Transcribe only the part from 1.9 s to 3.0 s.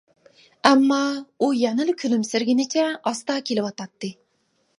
كۈلۈمسىرىگىنىچە